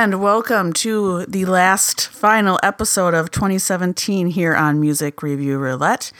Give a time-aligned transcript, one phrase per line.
[0.00, 6.12] And welcome to the last final episode of 2017 here on Music Review Roulette.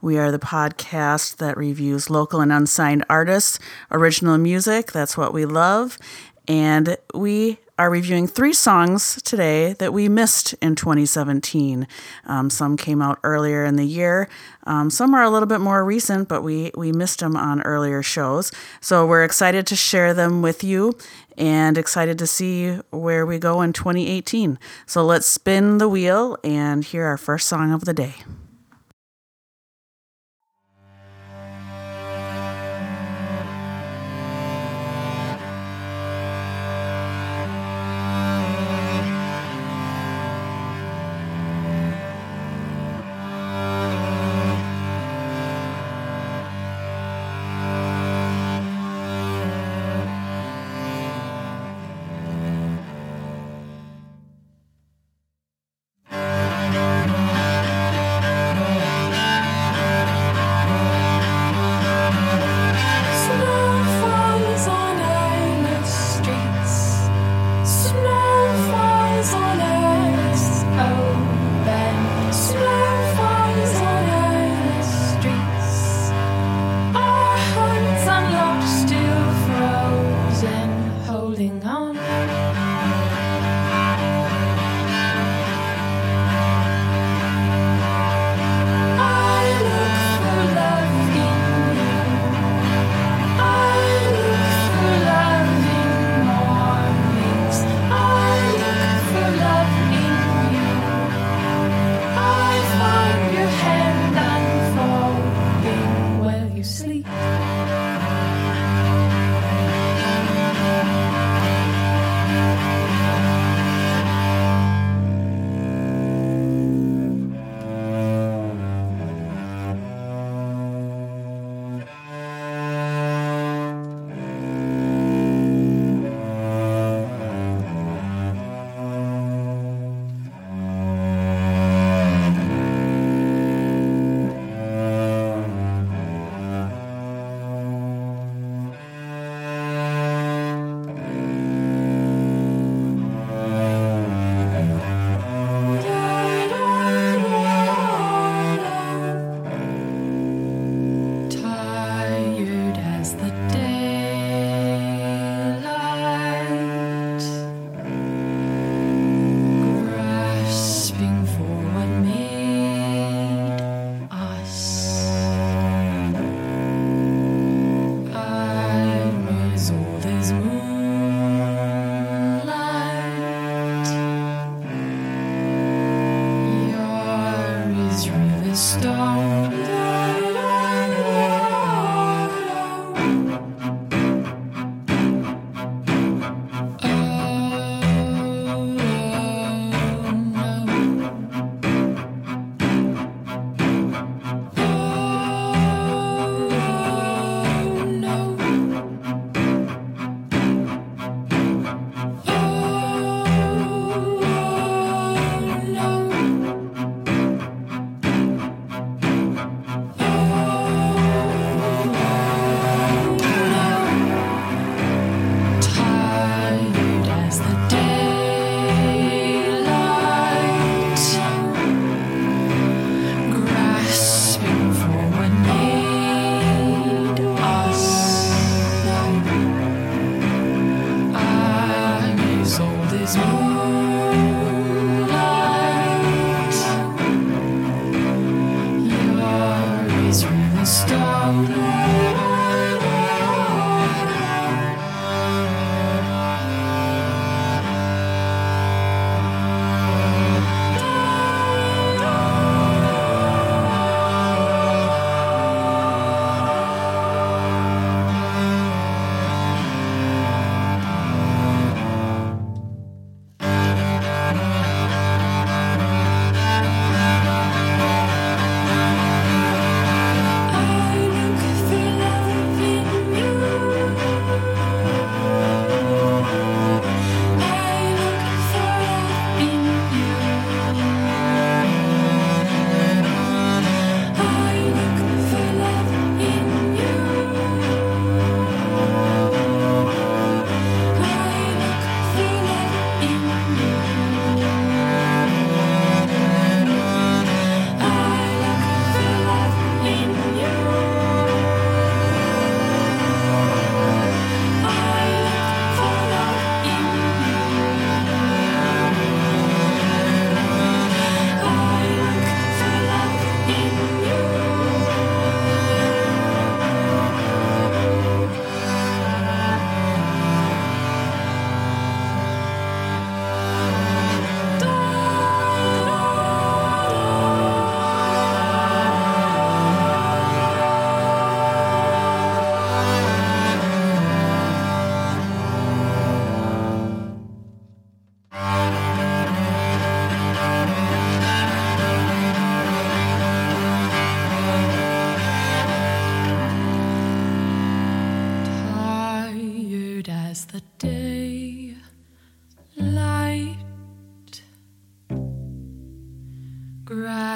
[0.00, 3.58] We are the podcast that reviews local and unsigned artists,
[3.90, 4.92] original music.
[4.92, 5.98] That's what we love.
[6.46, 11.88] And we are reviewing three songs today that we missed in 2017.
[12.24, 14.28] Um, some came out earlier in the year.
[14.64, 18.02] Um, some are a little bit more recent, but we, we missed them on earlier
[18.02, 18.52] shows.
[18.80, 20.96] So we're excited to share them with you
[21.36, 24.58] and excited to see where we go in 2018.
[24.86, 28.14] So let's spin the wheel and hear our first song of the day.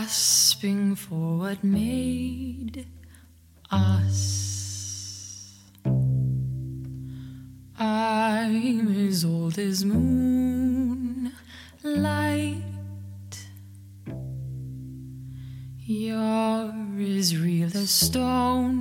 [0.08, 2.86] Grasping for what made
[3.70, 5.60] us.
[7.78, 11.32] I'm as old as moonlight.
[15.80, 18.77] You're as real as stone.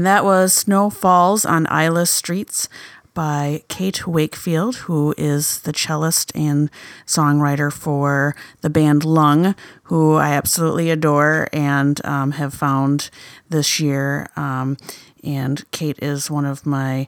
[0.00, 2.70] And that was Snow Falls on Eyeless Streets
[3.12, 6.70] by Kate Wakefield, who is the cellist and
[7.04, 13.10] songwriter for the band Lung, who I absolutely adore and um, have found
[13.50, 14.30] this year.
[14.36, 14.78] Um,
[15.22, 17.06] and Kate is one of my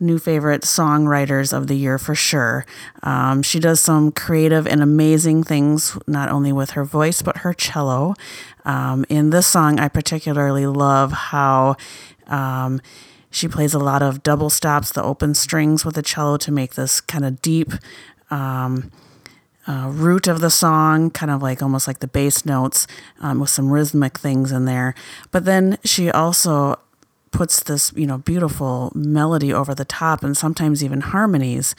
[0.00, 2.66] new favorite songwriters of the year for sure.
[3.02, 7.54] Um, she does some creative and amazing things, not only with her voice, but her
[7.54, 8.14] cello.
[8.64, 11.76] Um, in this song, I particularly love how
[12.28, 12.80] um,
[13.30, 16.74] she plays a lot of double stops, the open strings with the cello to make
[16.74, 17.72] this kind of deep
[18.30, 18.90] um,
[19.66, 22.86] uh, root of the song, kind of like almost like the bass notes
[23.20, 24.94] um, with some rhythmic things in there.
[25.32, 26.78] But then she also
[27.30, 31.74] puts this, you know, beautiful melody over the top and sometimes even harmonies.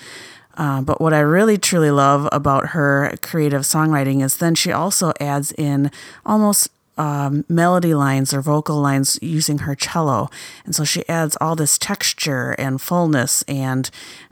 [0.57, 5.13] Uh, but what I really truly love about her creative songwriting is then she also
[5.19, 5.91] adds in
[6.25, 10.29] almost um, melody lines or vocal lines using her cello.
[10.65, 13.89] And so she adds all this texture and fullness and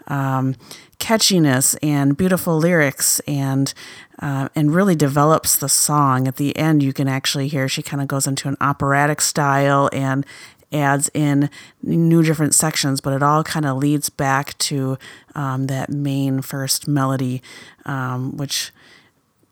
[0.08, 0.56] um,
[1.00, 3.74] catchiness and beautiful lyrics and
[4.20, 6.28] uh, and really develops the song.
[6.28, 9.90] At the end, you can actually hear she kind of goes into an operatic style
[9.92, 10.26] and
[10.72, 11.50] adds in
[11.84, 14.98] new different sections, but it all kind of leads back to
[15.36, 17.42] um, that main first melody,
[17.86, 18.72] um, which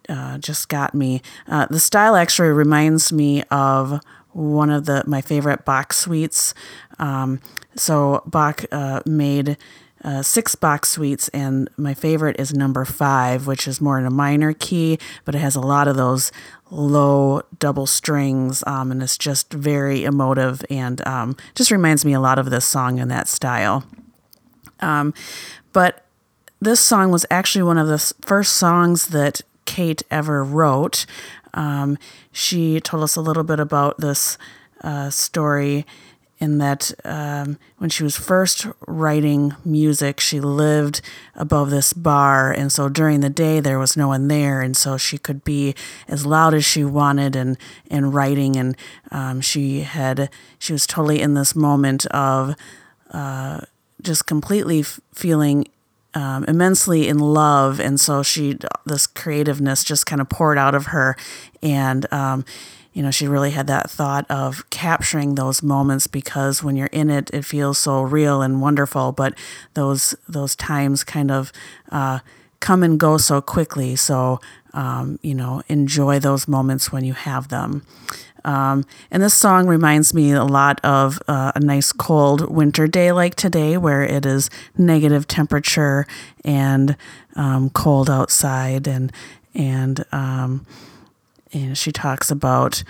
[0.10, 1.22] uh, just got me.
[1.48, 4.00] Uh, the style actually reminds me of
[4.32, 6.54] one of the my favorite Bach suites.
[7.00, 7.40] Um,
[7.76, 9.58] so Bach uh, made
[10.04, 14.12] uh, six Bach suites, and my favorite is number five, which is more in a
[14.12, 16.32] minor key, but it has a lot of those
[16.70, 22.20] low double strings, um, and it's just very emotive and um, just reminds me a
[22.20, 23.86] lot of this song in that style.
[24.82, 25.14] Um,
[25.72, 26.06] but
[26.60, 31.06] this song was actually one of the first songs that Kate ever wrote.
[31.54, 31.98] Um,
[32.32, 34.38] she told us a little bit about this
[34.82, 35.86] uh, story
[36.44, 41.02] in that um, when she was first writing music, she lived
[41.36, 42.52] above this bar.
[42.52, 44.62] And so during the day, there was no one there.
[44.62, 45.74] And so she could be
[46.08, 47.58] as loud as she wanted and,
[47.90, 48.58] and writing.
[48.58, 48.76] And
[49.10, 50.30] um, she had,
[50.60, 52.56] she was totally in this moment of
[53.12, 53.62] uh,
[54.02, 55.66] just completely f- feeling
[56.14, 60.88] um, immensely in love, and so she this creativeness just kind of poured out of
[60.88, 61.16] her,
[61.62, 62.46] and um,
[62.94, 67.10] you know she really had that thought of capturing those moments because when you're in
[67.10, 69.38] it, it feels so real and wonderful, but
[69.74, 71.52] those those times kind of
[71.92, 72.20] uh,
[72.64, 73.96] come and go so quickly.
[73.96, 74.40] So,
[74.74, 77.86] um, you know, enjoy those moments when you have them.
[78.46, 83.12] Um, and this song reminds me a lot of uh, a nice cold winter day
[83.12, 86.06] like today, where it is negative temperature
[86.44, 86.96] and
[87.36, 89.12] um, cold outside, and
[89.54, 90.66] and um,
[91.54, 92.84] and she talks about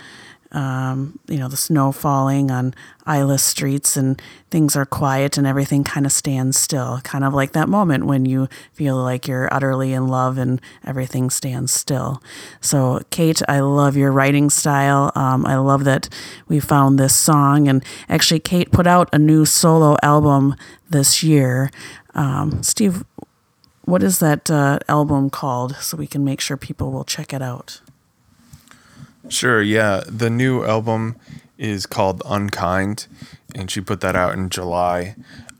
[0.54, 2.74] um, you know, the snow falling on
[3.06, 7.00] eyeless streets and things are quiet and everything kind of stands still.
[7.02, 11.28] Kind of like that moment when you feel like you're utterly in love and everything
[11.28, 12.22] stands still.
[12.60, 15.10] So, Kate, I love your writing style.
[15.16, 16.08] Um, I love that
[16.46, 17.66] we found this song.
[17.66, 20.54] And actually, Kate put out a new solo album
[20.88, 21.70] this year.
[22.14, 23.04] Um, Steve,
[23.82, 27.42] what is that uh, album called so we can make sure people will check it
[27.42, 27.80] out?
[29.28, 30.02] Sure, yeah.
[30.06, 31.16] The new album
[31.56, 33.06] is called Unkind,
[33.54, 35.16] and she put that out in July.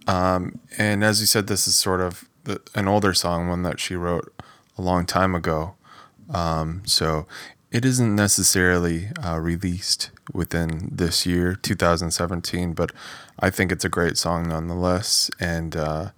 [0.07, 3.81] Um, and as you said, this is sort of the, an older song, one that
[3.81, 4.33] she wrote
[4.77, 5.75] a long time ago.
[6.33, 7.27] Um, so
[7.71, 12.93] it isn't necessarily uh, released within this year, 2017, but
[13.41, 15.31] I think it's a great song nonetheless.
[15.41, 16.11] And uh,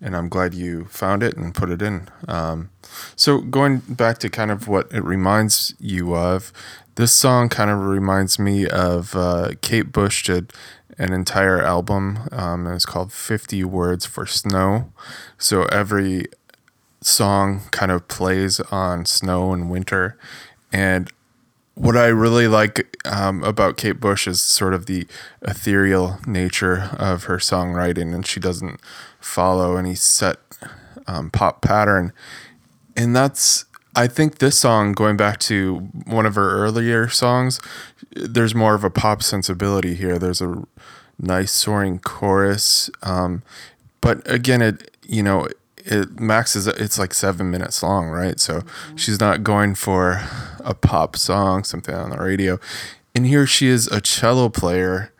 [0.00, 2.08] and I'm glad you found it and put it in.
[2.26, 2.70] Um,
[3.16, 6.52] so going back to kind of what it reminds you of,
[6.94, 10.52] this song kind of reminds me of uh, Kate Bush did
[10.98, 12.28] an entire album.
[12.32, 14.92] Um, it's called 50 Words for Snow.
[15.38, 16.26] So every
[17.00, 20.18] song kind of plays on snow and winter.
[20.72, 21.10] And
[21.74, 25.06] what I really like um, about Kate Bush is sort of the
[25.40, 28.80] ethereal nature of her songwriting, and she doesn't
[29.20, 30.38] follow any set
[31.06, 32.12] um, pop pattern.
[32.96, 33.64] And that's
[33.96, 37.60] I think this song, going back to one of her earlier songs,
[38.12, 40.18] there's more of a pop sensibility here.
[40.18, 40.62] There's a
[41.18, 43.42] nice soaring chorus, um,
[44.00, 46.66] but again, it you know it maxes.
[46.66, 48.38] It's like seven minutes long, right?
[48.38, 48.96] So mm-hmm.
[48.96, 50.22] she's not going for
[50.64, 52.60] a pop song, something on the radio.
[53.14, 55.12] And here she is, a cello player,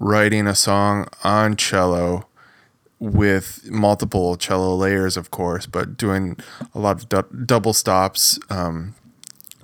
[0.00, 2.25] writing a song on cello
[2.98, 6.36] with multiple cello layers, of course, but doing
[6.74, 8.38] a lot of du- double stops.
[8.48, 8.94] Um,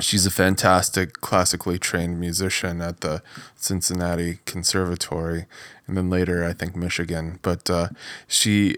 [0.00, 3.22] she's a fantastic classically trained musician at the
[3.56, 5.46] Cincinnati Conservatory,
[5.86, 7.38] and then later I think Michigan.
[7.42, 7.88] But uh,
[8.26, 8.76] she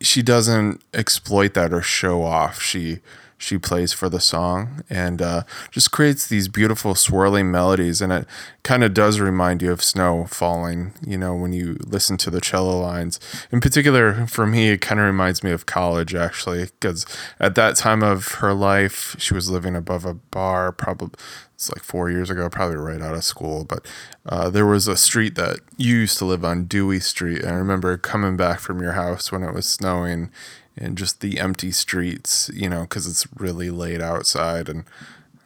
[0.00, 2.60] she doesn't exploit that or show off.
[2.60, 3.00] She
[3.42, 8.00] she plays for the song and uh, just creates these beautiful swirling melodies.
[8.00, 8.26] And it
[8.62, 12.40] kind of does remind you of snow falling you know when you listen to the
[12.40, 13.18] cello lines.
[13.50, 17.04] In particular for me it kind of reminds me of college actually because
[17.40, 21.10] at that time of her life she was living above a bar probably
[21.54, 23.64] it's like four years ago probably right out of school.
[23.64, 23.86] But
[24.26, 27.42] uh, there was a street that you used to live on dewey street.
[27.42, 30.30] And i remember coming back from your house when it was snowing
[30.76, 34.84] and just the empty streets, you know, because it's really late outside and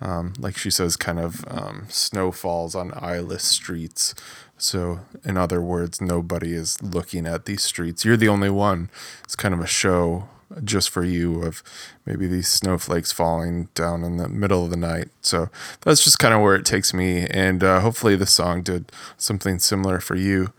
[0.01, 4.15] um, like she says, kind of um, snow falls on eyeless streets.
[4.59, 8.05] So, in other words, nobody is looking at these streets.
[8.05, 8.91] You're the only one.
[9.25, 10.29] It's kind of a show
[10.63, 11.63] just for you of
[12.05, 15.09] maybe these snowflakes falling down in the middle of the night.
[15.21, 15.49] So
[15.81, 17.27] that's just kind of where it takes me.
[17.27, 20.53] And uh, hopefully, the song did something similar for you.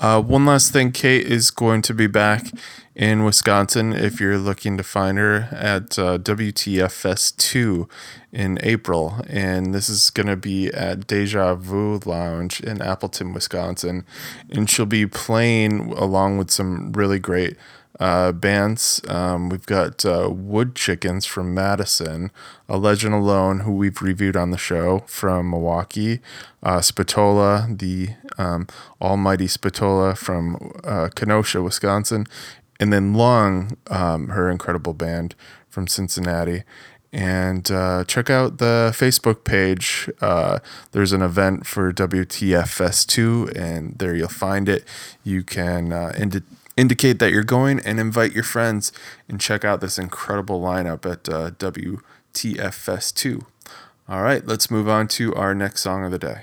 [0.00, 2.46] Uh, one last thing Kate is going to be back
[2.94, 7.86] in Wisconsin if you're looking to find her at uh, WTF Fest 2
[8.32, 9.20] in April.
[9.28, 14.06] And this is going to be at Deja Vu Lounge in Appleton, Wisconsin.
[14.48, 17.58] And she'll be playing along with some really great
[18.00, 19.02] uh, bands.
[19.08, 22.32] Um, we've got uh, Wood Chickens from Madison,
[22.68, 26.20] A Legend Alone, who we've reviewed on the show from Milwaukee,
[26.62, 28.66] uh, Spatola, the um,
[29.02, 32.26] almighty Spatola from uh, Kenosha, Wisconsin,
[32.80, 35.34] and then Lung, um, her incredible band
[35.68, 36.64] from Cincinnati.
[37.12, 40.08] And uh, check out the Facebook page.
[40.20, 40.60] Uh,
[40.92, 44.84] there's an event for WTF Fest 2, and there you'll find it.
[45.24, 46.12] You can uh,
[46.76, 48.92] indicate that you're going and invite your friends
[49.28, 53.46] and check out this incredible lineup at uh, WTF Fest 2.
[54.08, 56.42] All right, let's move on to our next song of the day.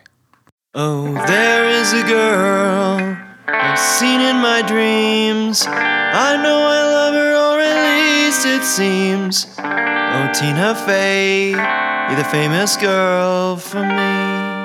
[0.73, 3.17] Oh, there is a girl
[3.47, 5.65] I've seen in my dreams.
[5.67, 9.47] I know I love her, or at least it seems.
[9.57, 14.56] Oh, Tina Fey, you're the famous girl for me.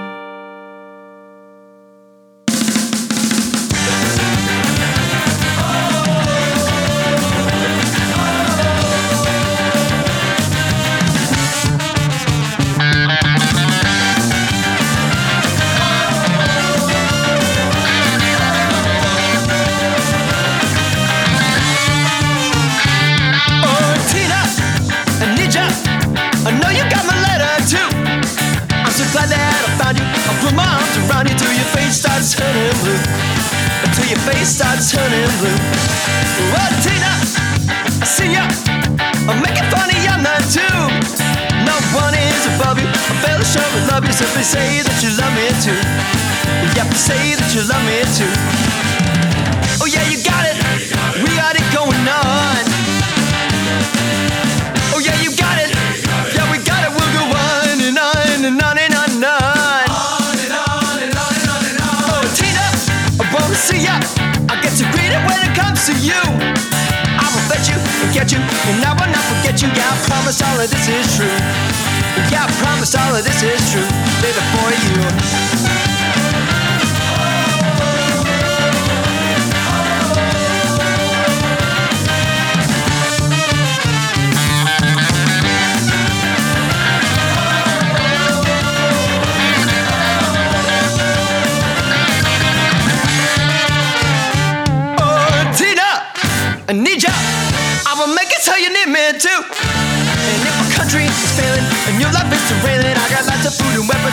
[47.63, 48.27] you love me too.
[49.79, 50.57] Oh yeah, you got it.
[51.23, 52.59] We got it going on.
[54.91, 55.71] Oh yeah, you got it.
[56.35, 56.91] Yeah, we got it.
[56.91, 59.87] We'll go on and on and on and on and on.
[60.43, 62.03] And on and on and on and on.
[62.11, 62.67] Oh, Tina,
[63.23, 63.95] I won't see ya.
[64.51, 66.19] I get to read it when it comes to you.
[66.19, 69.71] I will fetch you and catch you, and I will not forget you.
[69.71, 71.39] Yeah, I promise all of this is true.
[72.27, 73.87] Yeah, I promise all of this is true.
[74.19, 75.92] baby, for you.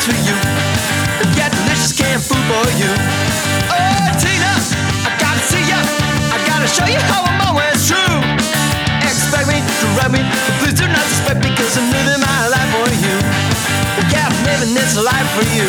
[0.06, 0.38] For you.
[1.36, 2.92] Yeah, delicious canned food for you.
[3.68, 4.54] Oh, Tina,
[5.04, 5.80] I gotta see ya.
[6.32, 8.16] I gotta show you how I'm always true.
[9.04, 12.70] Expect me, to direct me, but please do not suspect cause I'm living my life
[12.76, 13.16] for you.
[14.12, 15.69] Yeah, I'm living this life for you.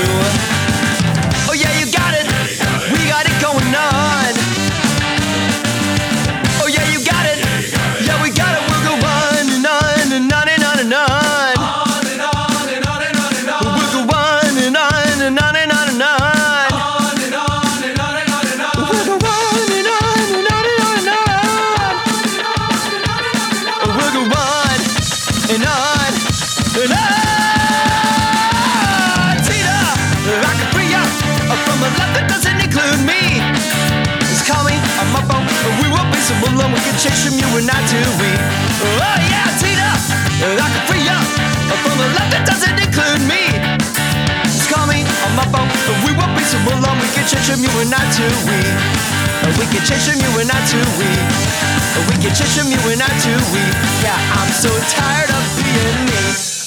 [49.61, 51.05] We can chase from you and not to we.
[52.09, 53.61] We can chase from you and not to we.
[54.01, 56.60] Yeah, I'm so tired of being me.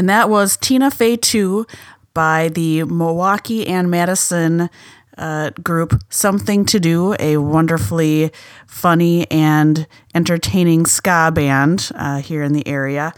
[0.00, 1.66] And that was Tina Fey 2
[2.14, 4.70] by the Milwaukee and Madison
[5.18, 8.32] uh, group Something to Do, a wonderfully
[8.66, 13.12] funny and entertaining ska band uh, here in the area.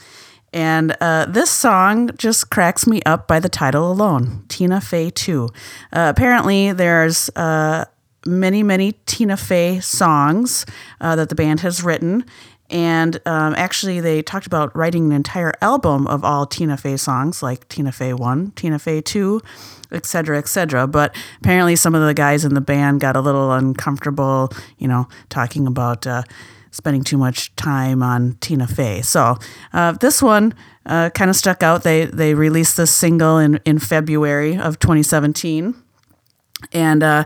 [0.53, 5.45] And uh, this song just cracks me up by the title alone Tina Fey 2.
[5.45, 7.85] Uh, apparently, there's uh,
[8.27, 10.67] many, many Tina Fey songs
[11.01, 12.25] uh, that the band has written.
[12.73, 17.43] And um, actually, they talked about writing an entire album of all Tina Fey songs,
[17.43, 19.43] like Tina Fey 1, Tina Fey 2,
[19.93, 20.87] et cetera, et cetera.
[20.87, 25.07] But apparently, some of the guys in the band got a little uncomfortable, you know,
[25.29, 26.23] talking about uh,
[26.71, 29.03] spending too much time on Tina Fey.
[29.03, 29.37] So
[29.75, 30.55] uh, this one
[30.87, 31.83] uh, kind of stuck out.
[31.83, 35.75] They, they released this single in, in February of 2017.
[36.73, 37.25] And uh,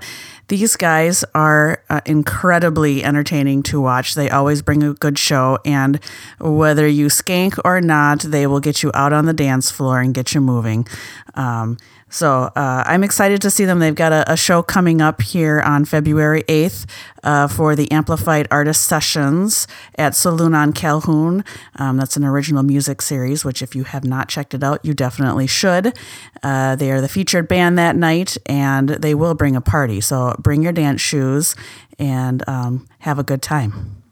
[0.49, 4.15] these guys are uh, incredibly entertaining to watch.
[4.15, 5.99] They always bring a good show, and
[6.41, 10.15] whether you skank or not, they will get you out on the dance floor and
[10.15, 10.87] get you moving.
[11.35, 11.79] Um,
[12.17, 13.79] so uh, I'm excited to see them.
[13.79, 16.87] They've got a, a show coming up here on February 8th
[17.23, 21.45] uh, for the Amplified Artist Sessions at Saloon on Calhoun.
[21.75, 24.95] Um, that's an original music series, which if you have not checked it out, you
[24.95, 25.95] definitely should.
[26.43, 30.01] Uh, they are the featured band that night, and they will bring a party.
[30.01, 31.55] So bring your dance shoes
[31.99, 34.03] and um, have a good time.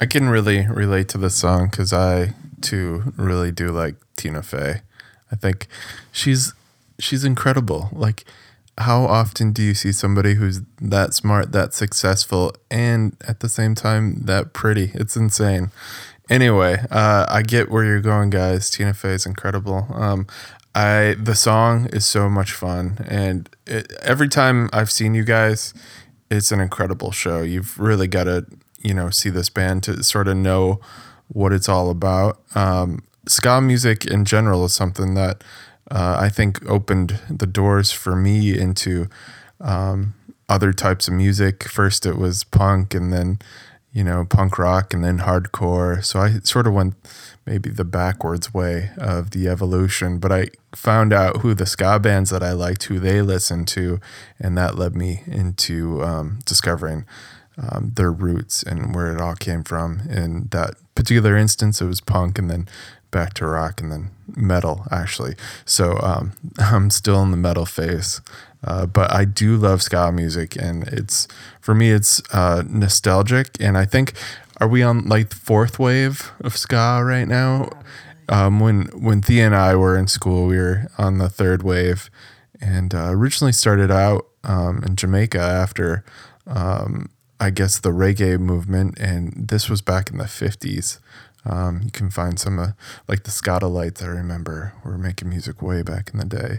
[0.00, 4.82] I can really relate to this song because I too really do like Tina Fey.
[5.32, 5.66] I think
[6.12, 6.52] she's
[6.98, 7.88] she's incredible.
[7.92, 8.24] Like,
[8.78, 13.74] how often do you see somebody who's that smart, that successful, and at the same
[13.74, 14.90] time that pretty?
[14.94, 15.70] It's insane.
[16.28, 18.70] Anyway, uh, I get where you're going, guys.
[18.70, 19.86] Tina Fey is incredible.
[19.90, 20.26] Um,
[20.74, 25.72] I the song is so much fun, and it, every time I've seen you guys,
[26.30, 27.42] it's an incredible show.
[27.42, 28.46] You've really got to
[28.78, 30.80] you know see this band to sort of know
[31.28, 32.40] what it's all about.
[32.54, 35.42] Um, ska music in general is something that
[35.90, 39.08] uh, I think opened the doors for me into
[39.60, 40.14] um,
[40.48, 41.64] other types of music.
[41.64, 43.38] First, it was punk, and then
[43.92, 46.04] you know punk rock, and then hardcore.
[46.04, 46.94] So I sort of went
[47.46, 50.18] maybe the backwards way of the evolution.
[50.18, 54.00] But I found out who the ska bands that I liked, who they listened to,
[54.38, 57.04] and that led me into um, discovering
[57.58, 60.00] um, their roots and where it all came from.
[60.08, 62.68] In that particular instance, it was punk, and then
[63.10, 65.34] back to rock, and then metal, actually.
[65.64, 68.20] So um, I'm still in the metal phase.
[68.62, 71.26] Uh, but I do love ska music, and it's
[71.60, 73.48] for me, it's uh, nostalgic.
[73.58, 74.12] And I think,
[74.60, 77.70] are we on like the fourth wave of ska right now?
[78.30, 82.08] um, when when Thea and I were in school, we were on the third wave,
[82.60, 86.04] and uh, originally started out um, in Jamaica after,
[86.46, 91.00] um, I guess, the reggae movement, and this was back in the fifties.
[91.44, 92.72] Um, you can find some uh,
[93.08, 94.02] like the Skatalites.
[94.02, 96.58] I remember were making music way back in the day.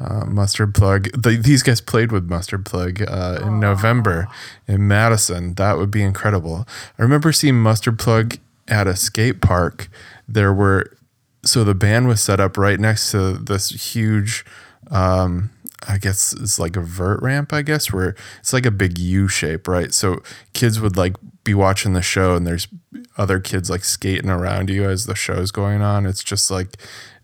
[0.00, 1.08] Uh, Mustard Plug.
[1.20, 4.28] The, these guys played with Mustard Plug uh, in November
[4.68, 5.54] in Madison.
[5.54, 6.66] That would be incredible.
[6.98, 9.88] I remember seeing Mustard Plug at a skate park.
[10.28, 10.96] There were
[11.44, 14.44] so the band was set up right next to this huge.
[14.90, 15.50] Um,
[15.88, 19.28] I guess it's like a vert ramp, I guess, where it's like a big U
[19.28, 19.92] shape, right?
[19.92, 22.68] So kids would like be watching the show and there's
[23.16, 26.06] other kids like skating around you as the show's going on.
[26.06, 26.76] It's just like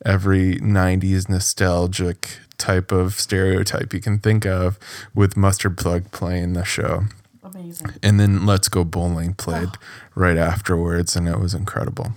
[0.05, 4.79] every 90s nostalgic type of stereotype you can think of
[5.15, 7.05] with Mustard Plug playing the show.
[7.43, 7.95] Amazing.
[8.03, 9.71] And then Let's Go Bowling played
[10.15, 12.13] right afterwards, and it was incredible.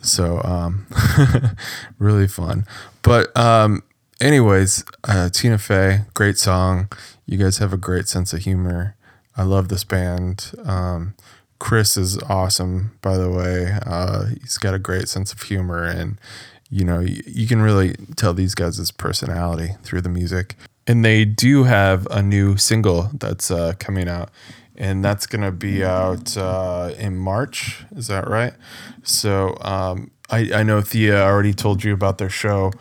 [0.00, 0.86] So, um,
[1.98, 2.66] really fun.
[3.02, 3.82] But, um,
[4.20, 6.88] anyways, uh, Tina Fey, great song.
[7.26, 8.96] You guys have a great sense of humor.
[9.36, 10.52] I love this band.
[10.64, 11.14] Um,
[11.58, 13.78] Chris is awesome, by the way.
[13.84, 16.18] Uh, he's got a great sense of humor, and
[16.70, 20.56] you know you, you can really tell these guys' personality through the music.
[20.86, 24.30] And they do have a new single that's uh, coming out,
[24.76, 27.84] and that's gonna be out uh, in March.
[27.94, 28.54] Is that right?
[29.02, 32.72] So um, I, I know Thea already told you about their show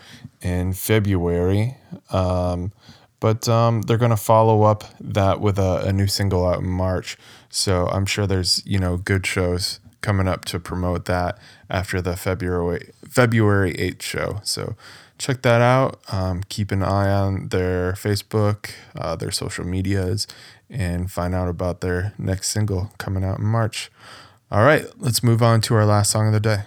[0.41, 1.77] in February.
[2.11, 2.71] Um,
[3.19, 6.69] but um, they're going to follow up that with a, a new single out in
[6.69, 7.17] March.
[7.49, 11.37] So I'm sure there's you know good shows coming up to promote that
[11.69, 14.39] after the February February 8th show.
[14.43, 14.75] So
[15.17, 15.99] check that out.
[16.11, 20.25] Um, keep an eye on their Facebook, uh, their social medias,
[20.69, 23.91] and find out about their next single coming out in March.
[24.51, 26.63] All right, let's move on to our last song of the day.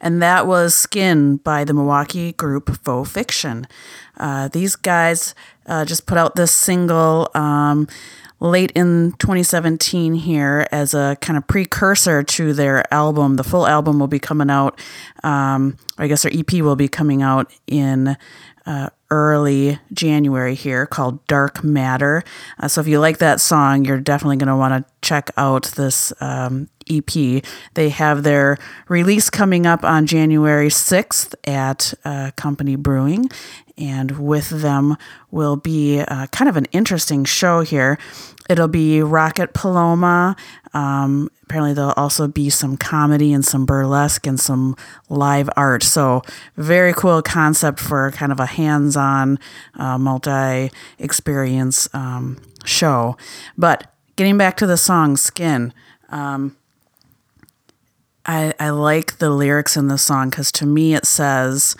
[0.00, 3.66] And that was Skin by the Milwaukee group Faux Fiction.
[4.16, 5.34] Uh, these guys
[5.66, 7.88] uh, just put out this single um,
[8.40, 13.36] late in 2017 here as a kind of precursor to their album.
[13.36, 14.80] The full album will be coming out,
[15.22, 18.16] um, I guess their EP will be coming out in
[18.66, 22.22] uh, early January here called Dark Matter.
[22.58, 25.64] Uh, so if you like that song, you're definitely going to want to check out
[25.76, 27.42] this um, EP.
[27.74, 33.30] They have their release coming up on January 6th at uh, Company Brewing.
[33.78, 34.96] And with them
[35.30, 37.98] will be uh, kind of an interesting show here.
[38.50, 40.36] It'll be Rocket Paloma.
[40.74, 44.76] Um, apparently, there'll also be some comedy and some burlesque and some
[45.08, 45.82] live art.
[45.82, 46.22] So,
[46.56, 49.38] very cool concept for kind of a hands on,
[49.76, 53.16] uh, multi experience um, show.
[53.56, 55.72] But getting back to the song Skin,
[56.10, 56.56] um,
[58.30, 61.74] I, I like the lyrics in the song because to me it says,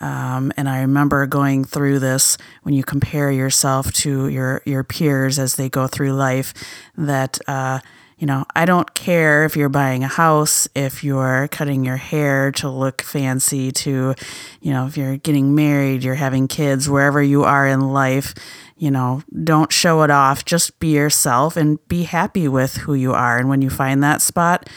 [0.00, 5.38] um, and I remember going through this when you compare yourself to your your peers
[5.38, 6.54] as they go through life.
[6.96, 7.78] That uh,
[8.18, 12.50] you know, I don't care if you're buying a house, if you're cutting your hair
[12.52, 14.16] to look fancy, to
[14.60, 18.34] you know, if you're getting married, you're having kids, wherever you are in life.
[18.76, 20.44] You know, don't show it off.
[20.44, 23.38] Just be yourself and be happy with who you are.
[23.38, 24.68] And when you find that spot,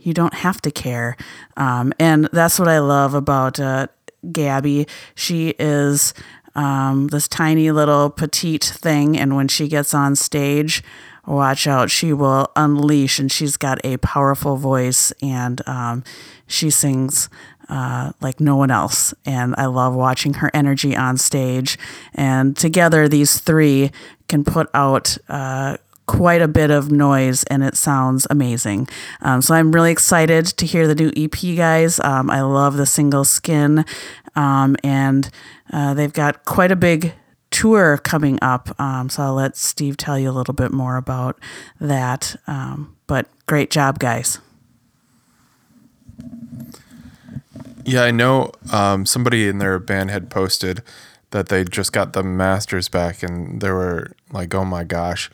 [0.00, 1.16] you don't have to care.
[1.56, 3.88] Um, and that's what I love about uh,
[4.32, 4.86] Gabby.
[5.14, 6.14] She is
[6.54, 10.82] um, this tiny little petite thing, and when she gets on stage,
[11.26, 13.18] watch out, she will unleash.
[13.18, 16.04] And she's got a powerful voice, and um,
[16.46, 17.28] she sings.
[17.70, 19.12] Uh, like no one else.
[19.26, 21.78] And I love watching her energy on stage.
[22.14, 23.90] And together, these three
[24.26, 25.76] can put out uh,
[26.08, 28.88] quite a bit of noise and it sounds amazing.
[29.20, 32.00] Um, so I'm really excited to hear the new EP, guys.
[32.00, 33.84] Um, I love the single Skin,
[34.34, 35.30] um, and
[35.72, 37.12] uh, they've got quite a big
[37.50, 38.78] tour coming up.
[38.80, 41.38] Um, so I'll let Steve tell you a little bit more about
[41.80, 42.34] that.
[42.46, 44.38] Um, but great job, guys.
[47.84, 50.82] Yeah, I know um, somebody in their band had posted
[51.30, 55.30] that they just got the masters back and they were like, oh my gosh.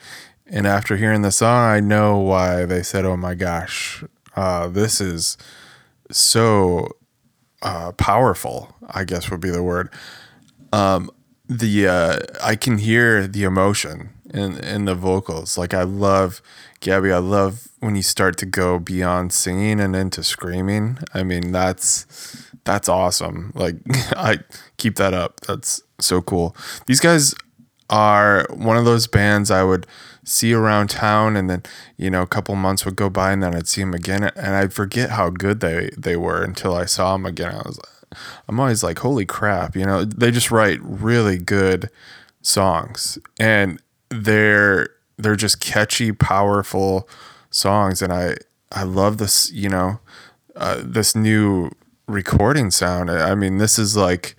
[0.46, 4.04] And after hearing the song, I know why they said, oh my gosh,
[4.36, 5.38] uh, this is
[6.10, 6.88] so
[7.62, 9.90] uh, powerful, I guess would be the word.
[10.72, 11.10] Um,
[11.48, 15.56] the uh, I can hear the emotion in in the vocals.
[15.58, 16.42] Like I love
[16.80, 17.12] Gabby.
[17.12, 20.98] I love when you start to go beyond singing and into screaming.
[21.12, 23.52] I mean, that's that's awesome.
[23.54, 23.76] Like
[24.16, 24.38] I
[24.78, 25.40] keep that up.
[25.40, 26.56] That's so cool.
[26.86, 27.34] These guys
[27.90, 29.86] are one of those bands I would
[30.24, 31.62] see around town and then
[31.96, 34.54] you know a couple months would go by and then I'd see them again and
[34.54, 37.54] I'd forget how good they they were until I saw them again.
[37.54, 37.78] I was
[38.48, 41.90] I'm always like holy crap, you know, they just write really good
[42.42, 47.08] songs and they're they're just catchy, powerful
[47.50, 48.36] songs and I
[48.72, 50.00] I love this, you know,
[50.56, 51.70] uh, this new
[52.06, 53.10] recording sound.
[53.10, 54.36] I mean, this is like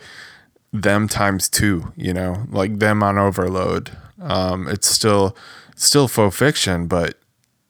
[0.73, 3.95] them times two, you know, like them on overload.
[4.21, 5.35] Um, it's still
[5.75, 7.17] still faux fiction, but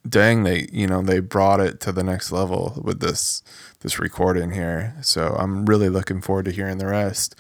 [0.08, 3.44] dang, they you know they brought it to the next level with this
[3.82, 4.96] this recording here.
[5.02, 7.36] So I'm really looking forward to hearing the rest.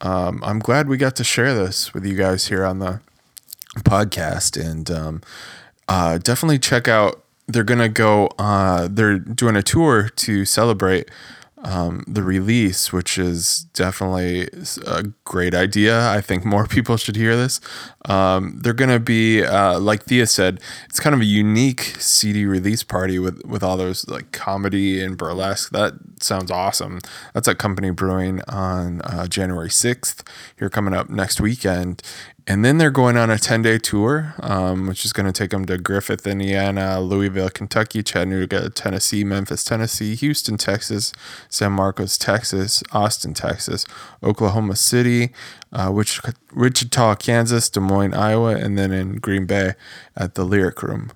[0.00, 3.00] Um, I'm glad we got to share this with you guys here on the
[3.78, 5.22] podcast, and um,
[5.88, 7.24] uh, definitely check out.
[7.46, 8.28] They're gonna go.
[8.38, 11.10] Uh, they're doing a tour to celebrate
[11.62, 14.48] um, the release, which is definitely
[14.86, 16.08] a great idea.
[16.10, 17.60] I think more people should hear this.
[18.06, 22.46] Um, they're going to be, uh, like Thea said, it's kind of a unique CD
[22.46, 25.70] release party with, with all those like comedy and burlesque.
[25.72, 27.00] That sounds awesome.
[27.34, 30.26] That's at Company Brewing on uh, January 6th.
[30.58, 32.02] Here coming up next weekend.
[32.46, 35.50] And then they're going on a 10 day tour, um, which is going to take
[35.50, 41.12] them to Griffith, Indiana, Louisville, Kentucky, Chattanooga, Tennessee, Memphis, Tennessee, Houston, Texas,
[41.48, 43.84] San Marcos, Texas, Austin, Texas,
[44.22, 45.30] Oklahoma City,
[45.72, 46.20] uh, Wich-
[46.54, 49.74] Wichita, Kansas, Des Moines, Iowa, and then in Green Bay
[50.16, 51.12] at the Lyric Room.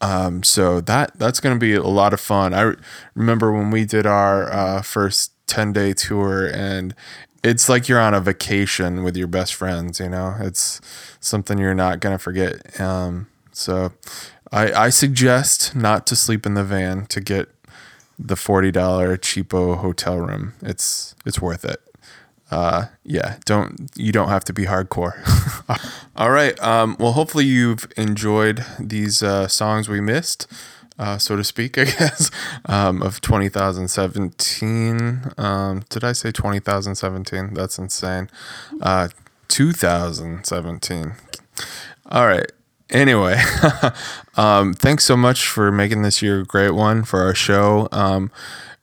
[0.00, 2.54] Um, so that that's going to be a lot of fun.
[2.54, 2.76] I re-
[3.14, 6.94] remember when we did our uh, first 10 day tour and
[7.44, 10.80] it's like you're on a vacation with your best friends, you know, it's
[11.20, 12.80] something you're not going to forget.
[12.80, 13.92] Um, so
[14.52, 17.48] I, I suggest not to sleep in the van to get
[18.18, 20.54] the $40 cheapo hotel room.
[20.62, 21.80] It's, it's worth it.
[22.50, 25.14] Uh, yeah, don't, you don't have to be hardcore.
[26.16, 26.58] All right.
[26.62, 30.46] Um, well, hopefully you've enjoyed these, uh, songs we missed.
[30.98, 32.30] Uh, so to speak, I guess,
[32.66, 35.32] um, of 2017.
[35.38, 37.54] Um, did I say 2017?
[37.54, 38.28] That's insane.
[38.80, 39.08] Uh,
[39.48, 41.12] 2017.
[42.10, 42.50] All right.
[42.90, 43.36] Anyway,
[44.36, 47.86] um, thanks so much for making this year a great one for our show.
[47.92, 48.30] Um,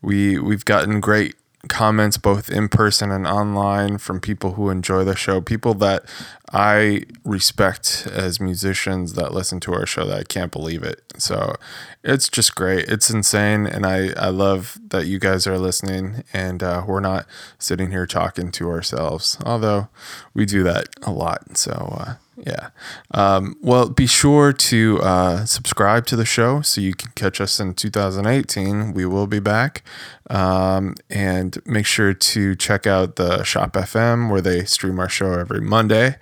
[0.04, 1.34] we we've gotten great
[1.68, 6.06] comments both in person and online from people who enjoy the show, people that
[6.52, 11.02] I respect as musicians that listen to our show that I can't believe it.
[11.18, 11.56] So
[12.04, 12.88] it's just great.
[12.88, 13.66] It's insane.
[13.66, 17.26] And I, I love that you guys are listening and uh, we're not
[17.58, 19.90] sitting here talking to ourselves, although
[20.34, 21.58] we do that a lot.
[21.58, 22.70] So, uh, yeah.
[23.12, 27.60] Um, well, be sure to uh, subscribe to the show so you can catch us
[27.60, 28.94] in 2018.
[28.94, 29.84] We will be back.
[30.30, 35.34] Um, and make sure to check out the Shop FM where they stream our show
[35.34, 36.18] every Monday.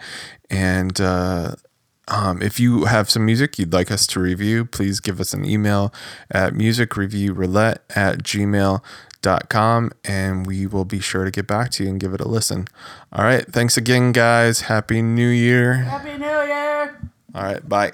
[0.49, 1.56] And uh,
[2.10, 5.45] um, if you have some music you'd like us to review, please give us an
[5.45, 5.93] email
[6.30, 8.82] at musicreviewroulette at gmail.com
[10.03, 12.67] and we will be sure to get back to you and give it a listen.
[13.12, 13.45] All right.
[13.45, 14.62] Thanks again, guys.
[14.62, 15.73] Happy New Year.
[15.75, 17.01] Happy New Year.
[17.33, 17.67] All right.
[17.67, 17.93] Bye.